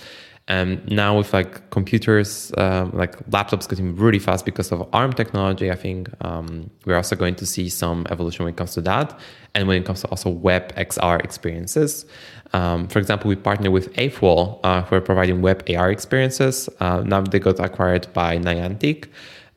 [0.49, 5.71] And now with like computers, um, like laptops getting really fast because of ARM technology,
[5.71, 9.19] I think um, we're also going to see some evolution when it comes to that.
[9.55, 12.07] And when it comes to also web XR experiences.
[12.55, 16.69] Um, for example, we partner with 8th Wall, uh, who are providing web AR experiences.
[16.81, 19.09] Uh, now they got acquired by Niantic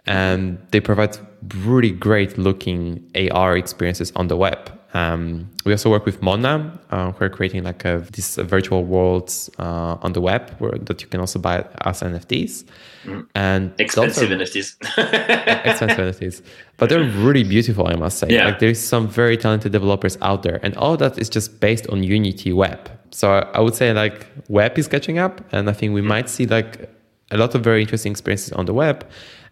[0.06, 1.18] and they provide
[1.60, 4.81] really great looking AR experiences on the web.
[4.94, 9.50] Um, we also work with Mona, uh, who are creating like a, these virtual worlds
[9.58, 12.66] uh, on the web where, that you can also buy as NFTs.
[13.06, 13.28] Mm.
[13.34, 14.76] And expensive are, NFTs.
[15.66, 16.42] expensive NFTs,
[16.78, 18.28] but they're really beautiful, I must say.
[18.30, 18.46] Yeah.
[18.46, 22.04] Like there's some very talented developers out there, and all that is just based on
[22.04, 22.92] Unity Web.
[23.12, 26.06] So I would say like web is catching up, and I think we mm.
[26.06, 26.90] might see like
[27.32, 29.06] a lot of very interesting experiences on the web.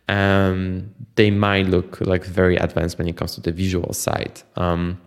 [0.09, 4.41] Um, they might look like very advanced when it comes to the visual side.
[4.55, 4.99] Um,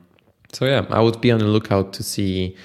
[0.53, 2.57] so yeah, I would be on the lookout to see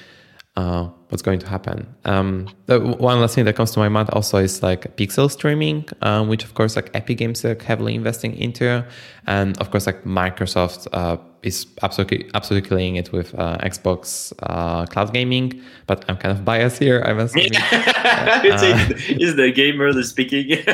[0.57, 1.87] uh, what's going to happen.
[2.05, 6.27] Um, one last thing that comes to my mind also is like pixel streaming, um,
[6.27, 8.85] which of course like Epic Games are heavily investing into,
[9.27, 11.17] and of course like Microsoft uh,
[11.47, 15.61] is absolutely absolutely killing it with uh, Xbox uh, cloud gaming.
[15.87, 17.01] But I'm kind of biased here.
[17.05, 17.55] I must admit.
[17.73, 18.41] uh,
[19.25, 20.49] is the gamer the speaking?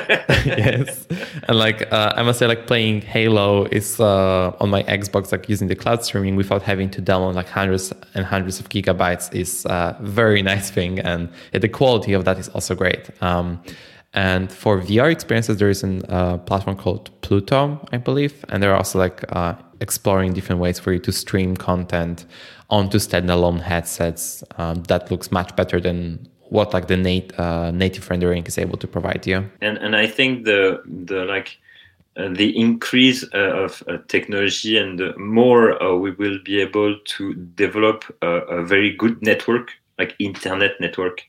[0.46, 1.08] yes,
[1.48, 5.48] and like uh, I must say, like playing Halo is uh, on my Xbox, like
[5.48, 9.66] using the cloud streaming without having to download like hundreds and hundreds of gigabytes is
[9.66, 13.10] a very nice thing, and the quality of that is also great.
[13.22, 13.62] Um,
[14.14, 18.76] and for VR experiences, there is a uh, platform called Pluto, I believe, and they're
[18.76, 22.26] also like uh, exploring different ways for you to stream content
[22.70, 28.08] onto standalone headsets um, that looks much better than what like the nat- uh, native
[28.10, 29.50] rendering is able to provide you.
[29.62, 31.58] And and I think the the like
[32.16, 38.06] uh, the increase uh, of uh, technology and more we will be able to develop
[38.22, 41.24] a, a, very good network, like internet network.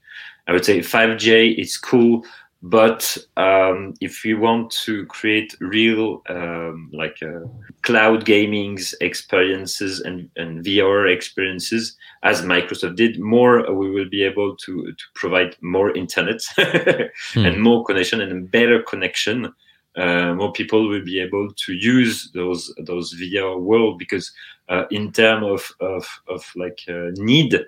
[0.46, 2.22] I would say 5G is cool
[2.64, 7.40] but um, if you want to create real um, like uh,
[7.82, 14.56] cloud gaming experiences and, and VR experiences, as Microsoft did, more we will be able
[14.56, 17.44] to, to provide more internet hmm.
[17.44, 19.52] and more connection and a better connection.
[19.94, 24.32] Uh, more people will be able to use those those VR world because
[24.70, 27.60] uh, in terms of, of, of like uh, need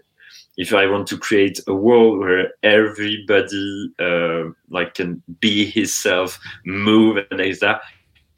[0.57, 7.19] if I want to create a world where everybody uh, like can be himself, move
[7.31, 7.81] and that,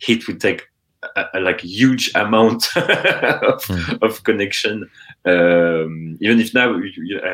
[0.06, 0.68] it would take
[1.16, 4.02] a, a like huge amount of, mm.
[4.02, 4.88] of connection
[5.24, 6.80] um, even if now,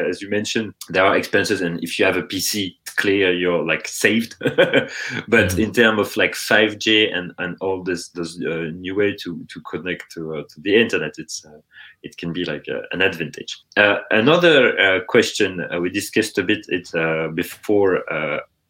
[0.09, 3.87] as you mentioned, there are expenses, and if you have a PC, clear you're like
[3.88, 4.37] saved.
[4.40, 5.61] but mm-hmm.
[5.61, 9.61] in terms of like 5G and, and all this, this uh, new way to, to
[9.62, 11.61] connect to, uh, to the internet, it's uh,
[12.02, 13.61] it can be like uh, an advantage.
[13.76, 16.90] Uh, another uh, question we discussed a bit it
[17.35, 18.02] before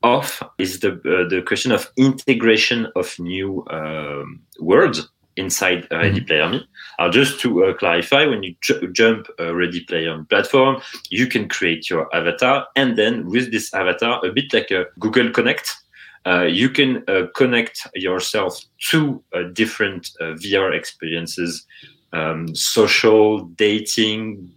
[0.02, 0.90] off is the
[1.30, 6.27] the question of integration of new um, words inside Ready mm-hmm.
[6.27, 6.68] Player Me.
[6.99, 11.27] Uh, just to uh, clarify, when you ju- jump a Ready Player Me platform, you
[11.27, 15.75] can create your avatar, and then with this avatar, a bit like a Google Connect,
[16.27, 18.59] uh, you can uh, connect yourself
[18.90, 21.66] to uh, different uh, VR experiences,
[22.12, 24.51] um, social, dating,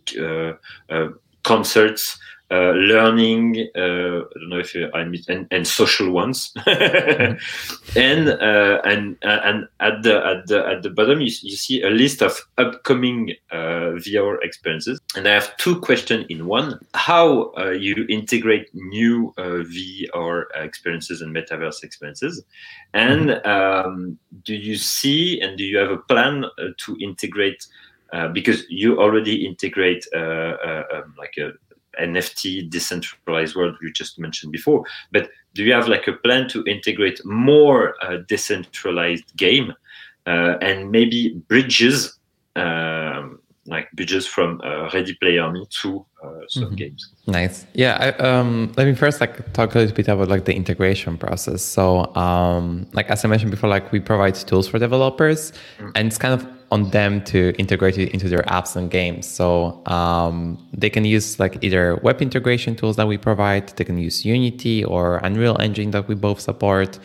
[1.44, 8.30] concerts, uh, learning, uh, I don't know if I mean, and, and social ones, and
[8.30, 11.90] uh, and uh, and at the at the at the bottom you, you see a
[11.90, 18.70] list of upcoming VR experiences, and I have two questions in one: how you integrate
[18.74, 22.42] new VR experiences and metaverse experiences,
[22.94, 26.46] and um, do you see and do you have a plan
[26.86, 27.68] to integrate?
[28.32, 31.52] because you already integrate um, like a
[32.02, 34.84] NFT decentralized world you just mentioned before.
[35.12, 39.74] But do you have like a plan to integrate more uh, decentralized game
[40.26, 42.18] uh, and maybe bridges,
[42.56, 46.06] um, like bridges from uh, Ready Player Me to
[46.50, 46.76] some mm-hmm.
[46.76, 47.14] games?
[47.28, 47.66] Nice.
[47.74, 47.98] Yeah.
[48.00, 51.62] I, um, let me first like talk a little bit about like the integration process.
[51.62, 55.92] So, um, like as I mentioned before, like we provide tools for developers, mm-hmm.
[55.96, 59.26] and it's kind of on them to integrate it into their apps and games.
[59.26, 63.98] So um, they can use like either web integration tools that we provide, they can
[63.98, 67.00] use Unity or Unreal Engine that we both support.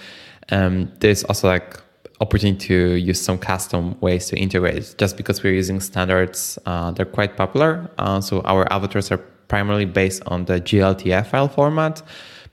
[0.50, 1.78] Um, there's also like
[2.22, 2.76] opportunity to
[3.10, 4.94] use some custom ways to integrate.
[5.02, 7.70] Just because we're using standards, uh, they're quite popular.
[7.98, 9.20] Uh, so our avatars are
[9.52, 12.02] primarily based on the GLTF file format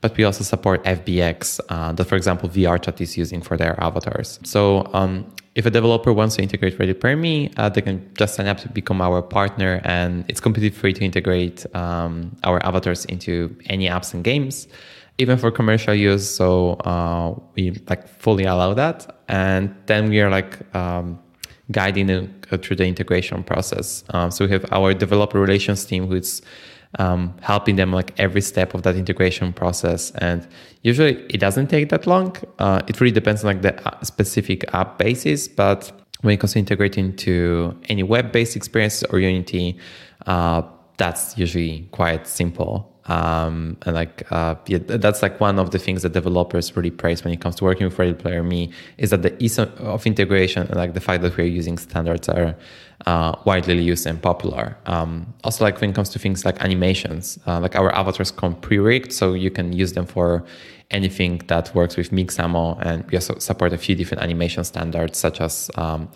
[0.00, 4.40] but we also support FBX uh, that, for example, VRChat is using for their avatars.
[4.44, 8.46] So um, if a developer wants to integrate Ready Me, uh, they can just sign
[8.46, 13.54] up to become our partner, and it's completely free to integrate um, our avatars into
[13.66, 14.68] any apps and games,
[15.20, 16.28] even for commercial use.
[16.28, 21.18] So uh, we like fully allow that, and then we are like um,
[21.70, 24.04] guiding them through the integration process.
[24.10, 26.42] Um, so we have our developer relations team who's
[26.98, 30.10] um, helping them like every step of that integration process.
[30.12, 30.46] And
[30.82, 32.36] usually it doesn't take that long.
[32.58, 35.92] Uh, it really depends on like the uh, specific app basis, but
[36.22, 39.78] when it comes to integrating to any web-based experiences or Unity,
[40.26, 40.62] uh,
[40.96, 42.89] that's usually quite simple.
[43.10, 47.24] Um, and like uh, yeah, that's like one of the things that developers really praise
[47.24, 50.62] when it comes to working with Ready Player Me is that the ease of integration
[50.68, 52.54] and like the fact that we're using standards are
[53.06, 54.76] uh, widely used and popular.
[54.86, 58.54] Um, also, like when it comes to things like animations, uh, like our avatars come
[58.54, 60.44] pre-rigged, so you can use them for
[60.92, 65.40] anything that works with Mixamo, and we also support a few different animation standards, such
[65.40, 66.08] as um,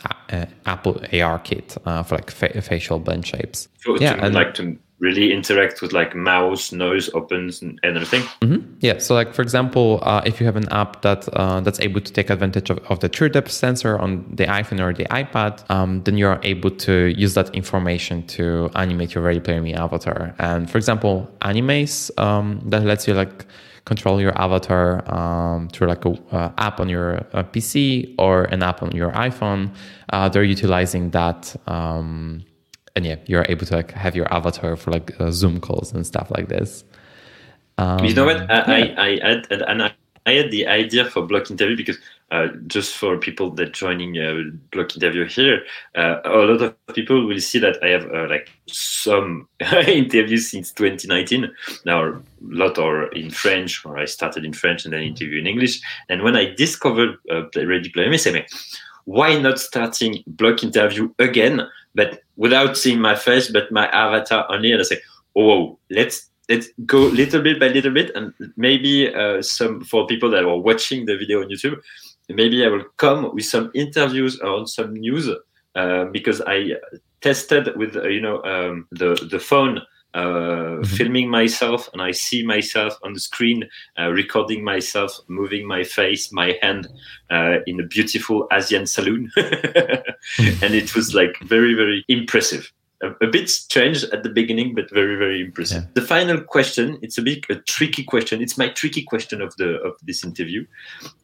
[0.66, 3.68] Apple AR Kit uh, for like fa- facial blend shapes.
[3.80, 8.22] So Yeah, and- like to really interact with like mouse, noise, opens, and everything.
[8.80, 8.98] Yeah.
[8.98, 12.12] So, like for example, uh, if you have an app that uh, that's able to
[12.12, 16.02] take advantage of, of the true depth sensor on the iPhone or the iPad, um,
[16.04, 20.34] then you are able to use that information to animate your Ready Player Me avatar.
[20.38, 23.46] And for example, Animaze um, that lets you like
[23.84, 28.62] control your avatar um, through like a uh, app on your uh, PC or an
[28.62, 29.74] app on your iPhone.
[30.10, 31.54] Uh, they're utilizing that.
[31.66, 32.44] Um,
[32.96, 36.06] and yeah, you're able to like have your avatar for like uh, Zoom calls and
[36.06, 36.84] stuff like this.
[37.78, 38.50] Um, you know what?
[38.50, 39.92] I, I, I had and I,
[40.26, 41.98] I had the idea for block interview because
[42.30, 45.64] uh, just for people that joining uh, block interview here,
[45.96, 50.72] uh, a lot of people will see that I have uh, like some interviews since
[50.72, 51.50] 2019.
[51.84, 55.46] Now a lot are in French, or I started in French and then interview in
[55.48, 55.80] English.
[56.08, 58.46] And when I discovered uh, Ready Player Me, I
[59.04, 61.60] why not starting block interview again,
[61.94, 64.72] but without seeing my face, but my avatar only?
[64.72, 65.00] And I say,
[65.36, 70.30] oh, let's let's go little bit by little bit, and maybe uh, some for people
[70.30, 71.80] that are watching the video on YouTube,
[72.28, 75.28] maybe I will come with some interviews on some news
[75.74, 76.72] uh, because I
[77.20, 79.80] tested with uh, you know um, the the phone.
[80.14, 85.82] Uh, filming myself and I see myself on the screen, uh, recording myself, moving my
[85.82, 86.86] face, my hand
[87.32, 92.72] uh, in a beautiful Asian saloon, and it was like very, very impressive.
[93.02, 95.82] A, a bit strange at the beginning, but very, very impressive.
[95.82, 95.90] Yeah.
[95.94, 98.40] The final question, it's a bit a tricky question.
[98.40, 100.64] It's my tricky question of the of this interview.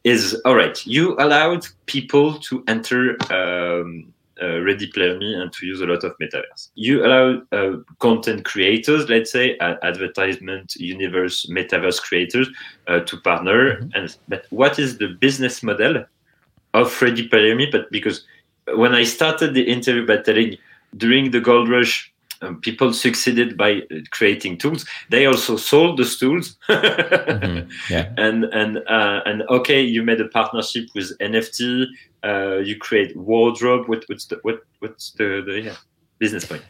[0.02, 0.84] Is all right.
[0.84, 6.12] You allowed people to enter um, Ready Player Me and to use a lot of
[6.20, 6.70] metaverse.
[6.74, 12.48] You allow uh, content creators, let's say uh, advertisement universe metaverse creators,
[12.88, 13.88] uh, to partner.
[13.94, 16.04] And but what is the business model
[16.74, 17.68] of Ready Player Me?
[17.70, 18.24] But because
[18.74, 20.56] when I started the interview by telling
[20.96, 22.12] during the gold rush.
[22.42, 24.86] Um, people succeeded by uh, creating tools.
[25.10, 27.68] They also sold those tools, Mhm.
[27.90, 28.08] Yeah.
[28.16, 31.86] and and uh, and okay, you made a partnership with NFT.
[32.24, 33.88] Uh, you create wardrobe.
[33.88, 35.76] What, what's the what what's the, the yeah,
[36.18, 36.62] business point?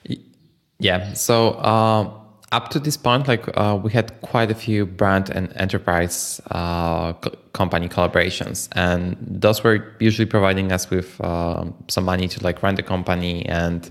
[0.78, 1.12] Yeah.
[1.14, 2.10] So uh,
[2.52, 7.12] up to this point, like uh, we had quite a few brand and enterprise uh,
[7.14, 12.62] co- company collaborations, and those were usually providing us with um some money to like
[12.62, 13.90] run the company, and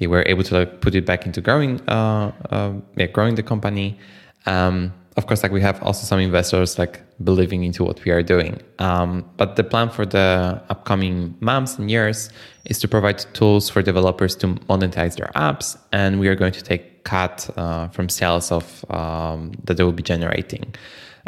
[0.00, 3.42] we were able to like put it back into growing, uh, uh, yeah, growing the
[3.42, 3.98] company.
[4.46, 8.22] Um, of course, like we have also some investors like believing into what we are
[8.22, 8.60] doing.
[8.78, 12.30] Um, but the plan for the upcoming months and years
[12.64, 16.62] is to provide tools for developers to monetize their apps, and we are going to
[16.62, 20.74] take cut uh, from sales of um, that they will be generating.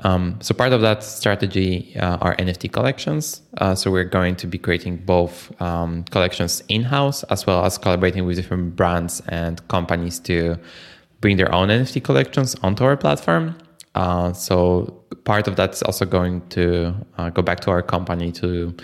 [0.04, 3.42] Um, so part of that strategy uh, are NFT collections.
[3.58, 8.24] Uh, so we're going to be creating both um, collections in-house as well as collaborating
[8.24, 10.56] with different brands and companies to
[11.20, 13.56] bring their own NFT collections onto our platform.
[13.94, 18.74] Uh, so part of that's also going to uh, go back to our company to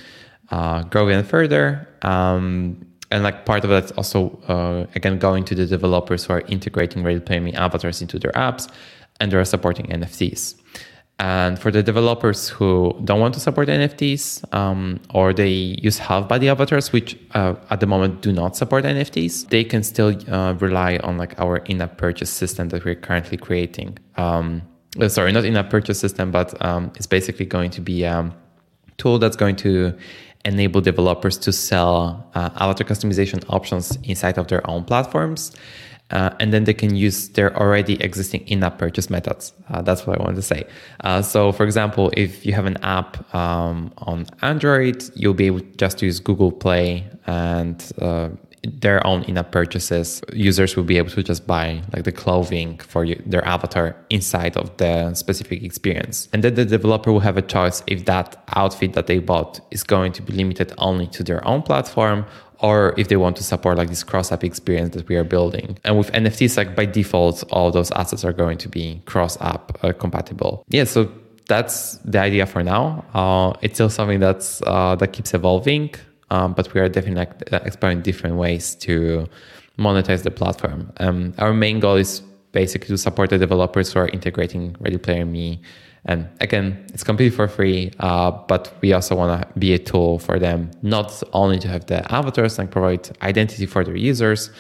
[0.51, 1.89] uh, grow even further.
[2.03, 6.43] Um, and like part of that's also uh, again going to the developers who are
[6.43, 8.71] integrating Ready Player Me avatars into their apps,
[9.19, 10.58] and they're supporting NFTs.
[11.21, 16.29] And for the developers who don't want to support NFTs um, or they use half
[16.29, 20.55] body avatars, which uh, at the moment do not support NFTs, they can still uh,
[20.55, 23.99] rely on like our in-app purchase system that we're currently creating.
[24.17, 24.63] Um,
[25.01, 28.33] uh, sorry, not in-app purchase system, but um, it's basically going to be a
[28.97, 29.99] tool that's going to
[30.45, 35.53] enable developers to sell uh, avatar customization options inside of their own platforms.
[36.11, 39.53] Uh, and then they can use their already existing in-app purchase methods.
[39.69, 40.65] Uh, that's what I wanted to say.
[41.01, 45.61] Uh, so, for example, if you have an app um, on Android, you'll be able
[45.61, 48.31] to just use Google Play and uh,
[48.63, 50.23] their own in-app purchases.
[50.33, 54.57] Users will be able to just buy like the clothing for you, their avatar inside
[54.57, 58.95] of the specific experience, and then the developer will have a choice if that outfit
[58.95, 62.25] that they bought is going to be limited only to their own platform
[62.61, 65.79] or if they want to support like this cross-app experience that we are building.
[65.85, 69.93] And with NFTs, like by default, all those assets are going to be cross-app uh,
[69.93, 70.65] compatible.
[70.69, 71.11] Yeah, so
[71.47, 73.05] that's the idea for now.
[73.15, 75.95] Uh, it's still something that's uh, that keeps evolving,
[76.31, 79.27] um, but we are definitely like, uh, exploring different ways to
[79.79, 80.93] monetize the platform.
[80.99, 82.21] Um, our main goal is
[82.53, 85.61] basically to support the developers who are integrating Ready Player Me.
[86.09, 90.19] And again, it's completely for free, uh, but we also want to be a tool
[90.19, 94.51] for them, not only to have the avatars and provide identity for their users,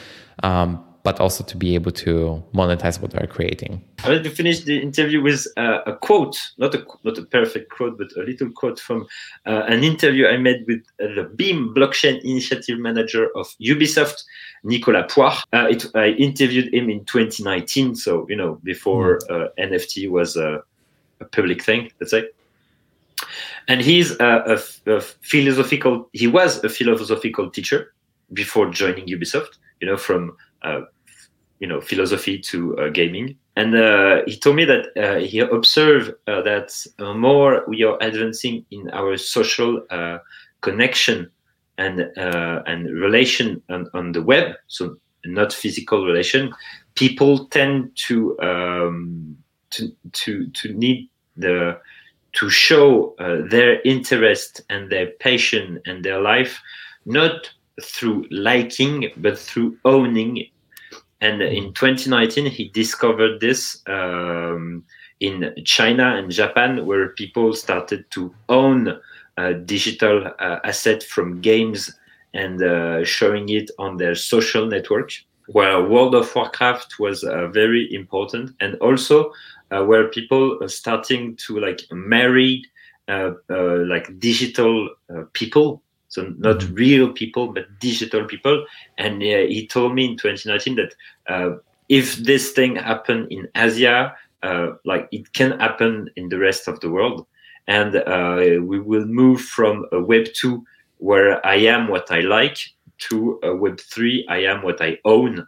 [0.43, 3.83] um, but also to be able to monetize what they're creating.
[4.05, 7.71] I want to finish the interview with uh, a quote, not a not a perfect
[7.71, 9.07] quote, but a little quote from
[9.47, 14.23] uh, an interview I made with uh, the Beam blockchain initiative manager of Ubisoft,
[14.65, 15.39] Nicolas Pouard.
[15.55, 19.35] Uh, it, I interviewed him in 2019, so you know before hmm.
[19.35, 20.63] uh, NFT was a,
[21.21, 22.29] a public thing, let's say.
[23.67, 27.93] And he's a, a, a, philosophical he was a philosophical teacher
[28.33, 30.83] before joining ubisoft you know from uh,
[31.61, 33.37] you know philosophy to uh, gaming.
[33.57, 37.99] And uh, he told me that uh, he observed uh, that uh, more we are
[38.01, 39.83] advancing in our social
[40.61, 41.31] connection
[41.77, 46.53] and and relation on, on, the web so not physical relation
[46.97, 49.37] people tend to um,
[49.71, 51.79] to to to need the
[52.33, 56.61] to show uh, their interest and their passion and their life,
[57.07, 57.51] not
[57.83, 60.47] through liking, but through owning.
[61.21, 64.85] And in 2019, he discovered this um,
[65.21, 69.01] in China and Japan, where people started to own
[69.37, 71.93] uh, digital uh, asset from games
[72.35, 75.13] and uh, showing it on their social network.
[75.47, 79.33] Where World of Warcraft was uh, very important, and also
[79.71, 82.63] where people are starting to like marry
[83.09, 86.75] uh, uh, like digital uh, people so not mm-hmm.
[86.75, 88.67] real people but digital people
[88.99, 90.95] and uh, he told me in 2019 that
[91.27, 91.57] uh,
[91.89, 94.15] if this thing happened in asia
[94.85, 97.27] like it can happen in the rest of the world
[97.67, 97.95] and
[98.69, 100.63] we will move from a web 2
[100.99, 102.59] where i am what i like
[102.99, 105.47] to a web 3 i am what i own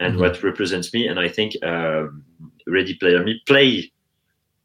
[0.00, 0.22] and mm-hmm.
[0.22, 2.24] what represents me and i think um,
[2.66, 3.92] Ready Player Me play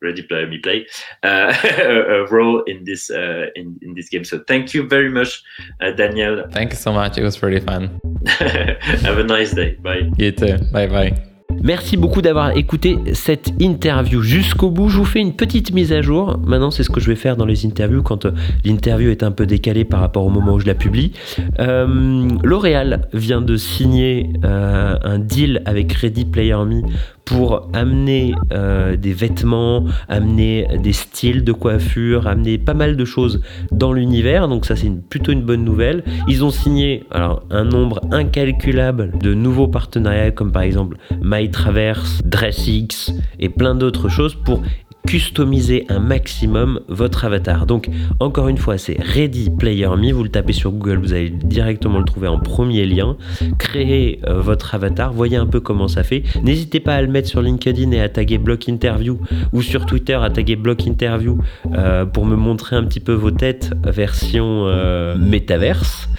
[0.01, 0.85] Ready Player Me play
[1.23, 4.23] uh, a role in this uh, in, in this game.
[4.23, 5.43] So thank you very much,
[5.81, 6.45] uh, Daniel.
[6.51, 7.17] Thank you so much.
[7.17, 7.99] It was pretty fun.
[8.27, 9.75] Have a nice day.
[9.81, 10.11] Bye.
[10.17, 10.57] You too.
[10.71, 11.27] Bye bye.
[11.63, 14.89] Merci beaucoup d'avoir écouté cette interview jusqu'au bout.
[14.89, 16.37] Je vous fais une petite mise à jour.
[16.45, 18.31] Maintenant, c'est ce que je vais faire dans les interviews quand euh,
[18.63, 21.13] l'interview est un peu décalée par rapport au moment où je la publie.
[21.59, 26.81] Euh, L'Oréal vient de signer euh, un deal avec Ready Player Me
[27.27, 33.41] pour amener euh, des vêtements, amener des styles de coiffure, amener pas mal de choses
[33.71, 34.47] dans l'univers.
[34.47, 36.03] Donc ça c'est plutôt une bonne nouvelle.
[36.29, 43.49] Ils ont signé un nombre incalculable de nouveaux partenariats comme par exemple MyTraverse, DressX et
[43.49, 44.61] plein d'autres choses pour
[45.07, 47.65] customiser un maximum votre avatar.
[47.65, 47.89] Donc
[48.19, 51.99] encore une fois, c'est Ready Player Me, vous le tapez sur Google, vous allez directement
[51.99, 53.15] le trouver en premier lien.
[53.57, 56.23] Créez euh, votre avatar, voyez un peu comment ça fait.
[56.43, 59.17] N'hésitez pas à le mettre sur LinkedIn et à taguer Block Interview
[59.53, 61.39] ou sur Twitter à taguer Block Interview
[61.73, 66.09] euh, pour me montrer un petit peu vos têtes version euh, métaverse.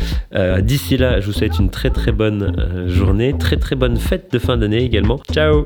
[0.61, 4.39] D'ici là, je vous souhaite une très très bonne journée, très très bonne fête de
[4.39, 5.21] fin d'année également.
[5.33, 5.65] Ciao